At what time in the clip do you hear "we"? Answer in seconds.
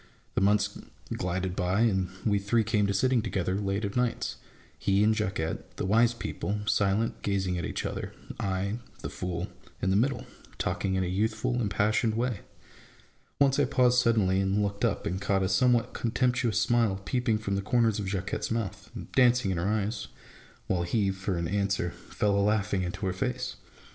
2.25-2.39